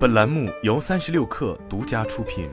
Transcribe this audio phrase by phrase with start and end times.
[0.00, 2.48] 本栏目由三十六氪独家出品。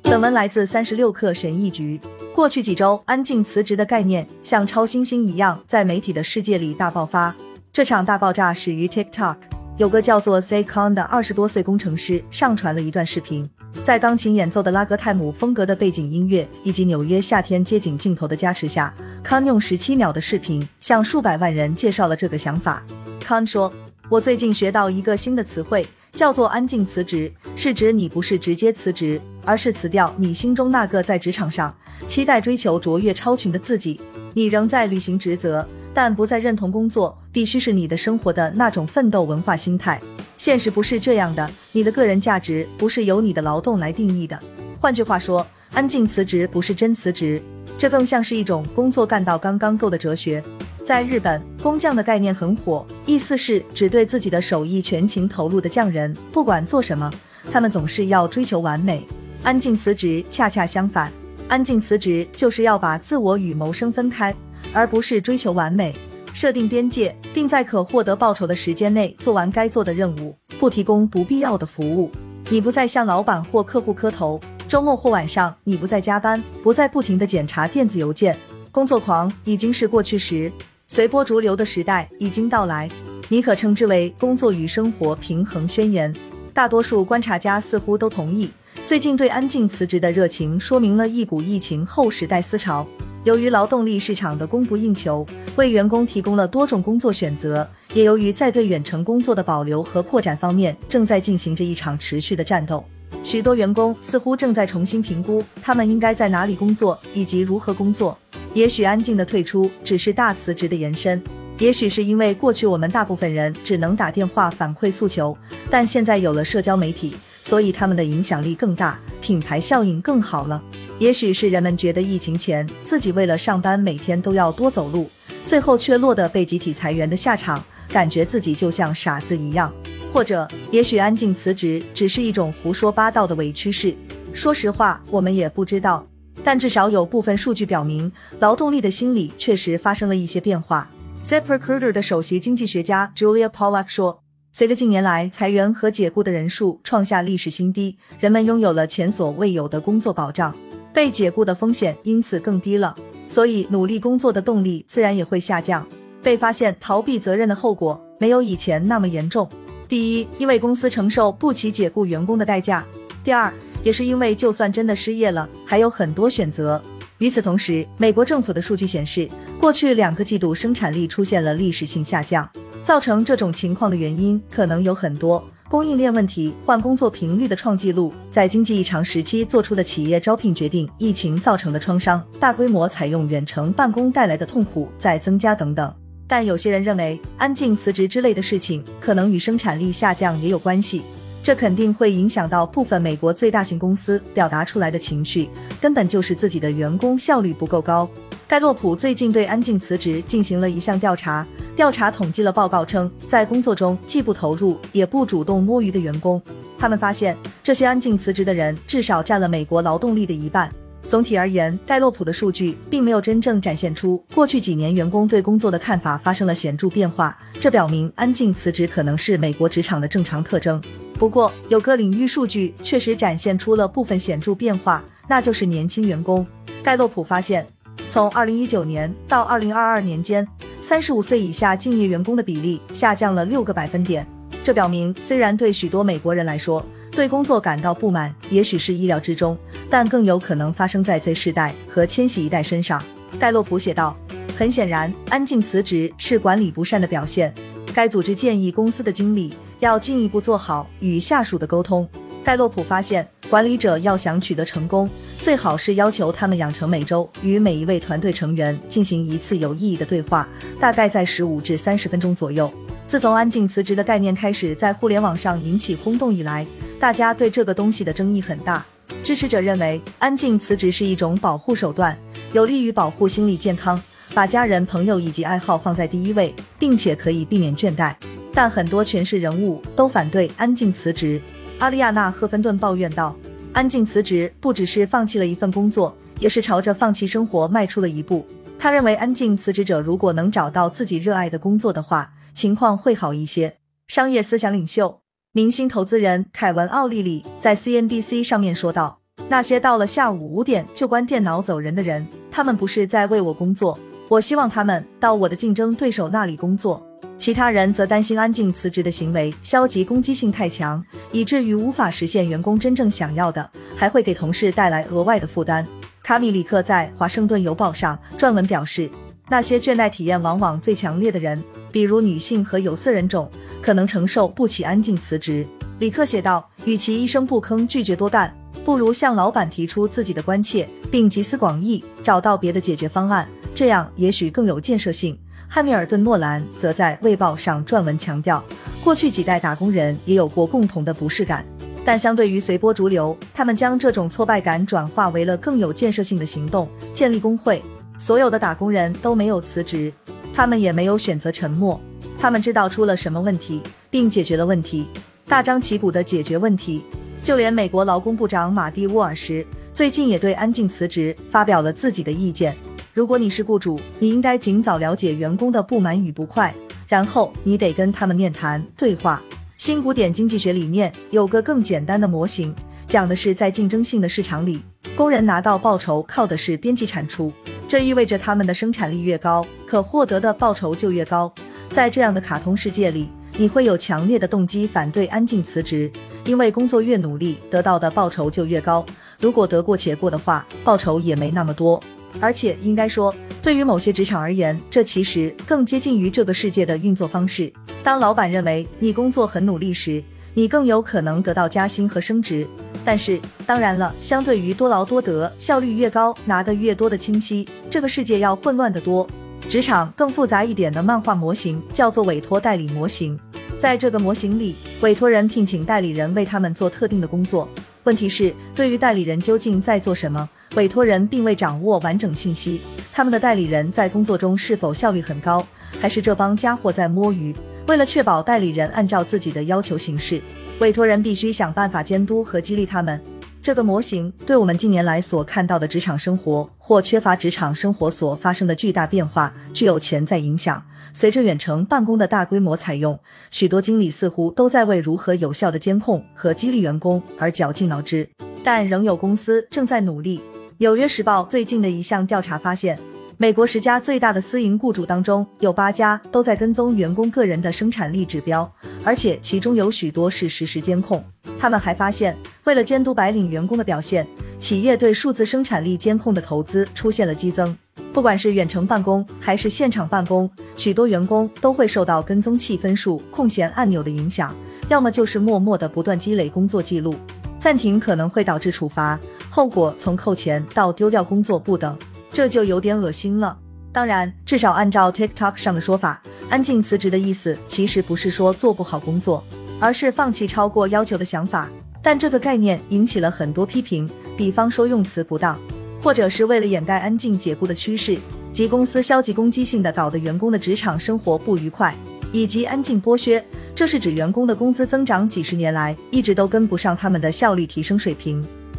[0.00, 2.00] 本文来自三十六氪神译局。
[2.34, 7.36] 过去几周，安静辞职的概念像超新星一样在媒体的世界里大爆发。
[7.70, 9.36] 这场大爆炸始于 TikTok，
[9.76, 13.46] 有个叫做 Zaycon 的二十多岁工程师上传了一段视频。
[13.84, 22.82] 在钢琴演奏的拉格泰姆风格的背景音乐以及纽约夏天街景镜头的加持下，康用十七秒的视频向数百万人介绍了这个想法。
[23.22, 23.72] 康说
[24.10, 31.74] ：“我最近学到一个新的词汇，叫做‘安静辞职’，是指你不是直接辞职，而是辞掉你心中那个在职场上
[32.06, 34.00] 期待追求卓越超群的自己。
[34.34, 40.00] 你仍在履行职责，但不再认同工作必须是你的生活的那种奋斗文化心态。”
[40.38, 44.36] 现实不是这样的，你的个人价值不是由你的劳动来定义的。
[44.80, 47.40] 换句话说，安静辞职不是真辞职，
[47.78, 50.42] 这更像是一种工作干到刚刚够的哲学。
[50.92, 57.10] 在日本，工匠的概念很火，意思是只对自己的手艺全情投入的匠人，不管做什么，
[57.50, 59.06] 他们总是要追求完美。
[59.42, 61.10] 安静辞职恰恰相反，
[61.48, 64.34] 安静辞职就是要把自我与谋生分开，
[64.74, 65.96] 而不是追求完美。
[66.34, 72.10] 设定边界，并在可获得报酬的时间内做完该做的任务，不提供不必要的服务。
[72.50, 78.36] 你不再向老板或客户磕头，周末或晚上你不再加班，不再不停的检查电子邮件。
[78.70, 80.52] 工作狂已经是过去时，
[80.94, 82.86] 随波逐流的时代已经到来。
[83.30, 86.14] 你可称之为工作与生活平衡宣言。
[86.52, 88.50] 大多数观察家似乎都同意，
[88.84, 92.86] 最近对安静辞职的热情，说明了一股疫情后时代思潮。
[93.24, 95.26] 由于劳动力市场的供不应求，
[95.56, 102.84] 为员工提供了多种工作选择；也由于在对远程工作的保留和扩展方面，正在进行着一场持续的战斗。
[103.24, 108.18] 许多员工似乎正在重新评估他们应该在哪里工作以及如何工作。
[108.54, 111.22] 也许安静的退出只是大辞职的延伸，
[111.58, 115.36] 也许是因为过去我们大部分人只能打电话反馈诉求，
[115.70, 120.62] 但现在有了社交媒体，所以他们的影响力更大，品牌效应更好了。
[120.98, 125.10] 也许是人们觉得疫情前自己为了上班每天都要多走路，
[125.46, 129.72] 最后却落得被集体裁员的下场，感觉自己就像傻子一样。
[130.12, 133.96] 或者，也许安静辞职只是一种胡说八道的伪趋势。
[134.34, 136.06] 说实话，我们也不知道。
[136.44, 138.10] 但至少有部分数据表明，
[138.40, 140.90] 劳动力的心理确实发生了一些变化。
[141.24, 144.22] ZipRecruiter 的首席经济学家 Julia Pollack 说
[144.52, 150.54] ：“随着近年来裁员和解雇的人数创下历史新低，人们拥有了前所未有的工作保障。”
[150.92, 152.94] 被解雇的风险因此更低了，
[153.26, 155.86] 所以努力工作的动力自然也会下降。
[156.22, 159.48] 被发现逃避责任的后果没有以前那么严重。
[159.88, 162.84] 第一，因为公司承受不起解雇员工的代价；
[163.24, 166.82] 第二，也是因为就算真的失业了，还有很多选择。
[167.18, 169.28] 与此同时，美国政府的数据显示，
[169.60, 172.48] 过去两个季度生产力出现了历史性下降。
[172.84, 175.44] 造成这种情况的原因可能有很多。
[175.68, 185.94] 供应链问题、换工作频率的创纪录，在经济异常时期做出的企业招聘决定、疫情造成的创伤、大规模采用远程办公带来的痛苦在增加等等。
[186.26, 191.02] 但有些人认为，安静辞职之类的事情可能与生产力下降也有关系，
[191.42, 198.08] 这肯定会影响到部分美国最大型公司表达出来的情绪，根本就是自己的员工效率不够高。
[198.46, 201.46] 盖洛普最近对安静辞职进行了一项调查。
[201.74, 206.40] 调查统计了报告称，在工作中既不投入也不主动摸鱼的员工，
[206.78, 210.70] 他们发现这些安静辞职的人至少占了美国劳动力的一半。
[211.08, 220.80] 总体而言，盖洛普的数据并没有真正展现出过去几年员工对工作的看法发生了显著变化，这表明安静辞职可能是美国职场的正常特征。
[221.22, 226.44] 不过，有个领域数据确实展现出了部分显著变化，那就是年轻员工。
[226.82, 227.64] 盖洛普发现，
[228.10, 230.44] 从2019年到2022年间。
[230.82, 234.26] 三十五岁以下敬业员工的比例下降了六个百分点，
[234.64, 239.56] 这表明虽然对许多美国人来说，对工作感到不满也许是意料之中，
[239.88, 243.00] 但更有可能发生在 Z 世代和千禧一代身上。
[243.38, 244.16] 盖洛普写道
[244.58, 247.54] ：“很显然，安静辞职是管理不善的表现。
[247.94, 252.08] 该组织建议公司的经理要进一步做好与下属的沟通。”
[252.44, 255.08] 盖洛普发现，管理者要想取得成功，
[255.40, 260.48] 最好是要求他们养成每周与每一位团队成员进行一次有意义的对话，
[260.80, 262.72] 大概在十五至三十分钟左右。
[263.06, 266.66] 自从安静辞职的概念开始在互联网上引起轰动以来，
[266.98, 268.84] 大家对这个东西的争议很大。
[269.22, 272.16] 支持者认为，安静辞职是一种保护手段，
[272.52, 274.02] 有利于保护心理健康，
[274.34, 278.14] 把家人、朋友以及爱好放在第一位，并且可以避免倦怠。
[278.54, 281.40] 但很多权势人物都反对安静辞职。
[281.78, 283.34] 阿丽亚娜·赫芬顿抱怨道
[283.72, 288.46] ：“安静辞职不只是放弃了一份工作，也是朝着放弃生活迈出了一步。”
[288.78, 293.76] 他认为，安静辞职者如果能找到自己热爱的工作的话，情况会好一些。
[294.08, 295.20] 商业思想领袖、
[295.52, 303.98] 明星投资人凯文·奥利里在 CNBC 上面说道：“那些到了下午五点就关电脑走人的人，他们不是在为我工作。
[304.28, 307.06] 我希望他们到我的竞争对手那里工作。”
[307.42, 315.84] 其他人则担心安静辞职的行为消极攻击性太强，以至于无法实现员工真正想要的，还会给同事带来额外的负担。
[316.22, 319.10] 卡米里克在《华盛顿邮报》上撰文表示，
[319.48, 321.60] 那些倦怠体验往往最强烈的人，
[321.90, 323.50] 比如女性和有色人种，
[323.82, 325.66] 可能承受不起安静辞职。
[325.98, 335.36] 里克写道：“与其一声不吭拒绝多干，不如向老板提出自己的关切，并集思广益，找到别的解决方案，这样也许更有建设性。”
[335.74, 338.62] 汉密尔顿·诺兰则在《卫报》上撰文强调，
[339.02, 341.64] 过去几代打工人也有过共同的不适感，
[342.04, 347.82] 但相对于随波逐流，他们将这种挫败感转化为了更有建设性的行动，建立工会。
[348.18, 350.12] 所有的打工人都没有辞职，
[350.54, 351.98] 他们也没有选择沉默，
[352.38, 355.08] 他们知道出了什么问题，并解决了问题，
[355.48, 357.02] 大张旗鼓地解决问题。
[357.42, 359.64] 就连美国劳工部长马蒂·沃尔什
[359.94, 362.76] 最近也对安静辞职发表了自己的意见。
[363.14, 366.74] 如果你是雇主，你应该尽早了解员工的不满与不快，
[367.06, 369.42] 然后你得跟他们面谈对话。
[369.76, 372.74] 新古典经济学里面有个更简单的模型，
[373.06, 374.80] 讲的是在竞争性的市场里，
[375.14, 377.52] 工人拿到报酬靠的是边际产出，
[377.86, 381.52] 这意味着他们的生产力越高，可获得的报酬就越高。
[381.90, 386.10] 在这样的卡通世界里，你会有强烈的动机反对安静辞职，
[386.46, 389.04] 因为工作越努力，得到的报酬就越高。
[389.38, 392.02] 如果得过且过的话，报酬也没那么多。
[392.40, 397.72] 而且应该说，对于某些职场而言，这其实更接近于这个世界的运作方式。
[398.02, 400.22] 当老板认为你工作很努力时，
[400.54, 402.66] 你更有可能得到加薪和升职。
[403.04, 409.26] 但是，当然了，相对于多劳多得、效率越高拿得越多的清晰，这个世界要混乱得多。
[409.68, 413.38] 职场更复杂一点的漫画模型叫做委托代理模型。
[413.78, 417.68] 在这个模型里，委托人聘请代理人为他们做特定的工作。
[418.04, 420.48] 问题是，对于代理人究竟在做什么？
[420.74, 422.80] 委托人并未掌握完整信息，
[423.12, 425.66] 他们的代理人在工作中是否效率很高，
[426.00, 427.54] 还是这帮家伙在摸鱼？
[427.86, 430.40] 为了确保代理人按照自己的要求行事，
[430.78, 433.20] 委托人必须想办法监督和激励他们。
[433.60, 440.82] 这个模型对我们近年来所看到的职场生活或缺乏职场生活所发生的巨大变化具有潜在影响。
[441.14, 443.20] 随着远程办公的大规模采用，
[443.50, 448.28] 许多经理似乎都在为如何有效的监控和激励员工而绞尽脑汁，
[448.64, 450.40] 但仍有公司正在努力。
[450.82, 452.98] 纽约时报最近的一项调查发现，
[453.36, 458.68] 美国十家最大的私营雇主当中，有八家都在跟踪员工个人的生产力指标，
[459.04, 461.24] 而且其中有许多是实时监控。
[461.56, 464.26] 他们还发现，为了监督白领员工的表现，
[464.58, 467.78] 企业对数字生产力监控的投资出现了激增。
[468.12, 474.52] 不管是远程办公还是现场办公，许多员工都会受到跟踪器分数、空闲按钮的影响，
[474.88, 477.14] 要么就是默默的不断积累工作记录。
[477.60, 479.16] 暂停可能会导致处罚。
[479.54, 481.94] 后果从扣钱到丢掉工作不等，
[482.32, 483.58] 这就有点恶心了。
[483.92, 489.44] 当然，至少按照 TikTok 上的说法，安静辞职的意思其实不是说做不好工作，
[489.78, 491.68] 而是放弃超过要求的想法。
[492.02, 494.08] 但这个概念引起了很多批评，
[494.38, 495.60] 比方说用词不当，
[496.00, 498.18] 或者是为了掩盖安静解雇的趋势，
[498.54, 501.94] 及公司消极攻击性的搞得员工的职场生活不愉快，
[502.32, 503.44] 以及安静剥削，
[503.74, 508.42] 这是指员工的工资增长几十年来一直都跟不上他们的效率提升水平。